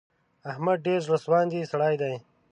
[0.51, 2.15] احمد ډېر زړه سواندی سړی دی.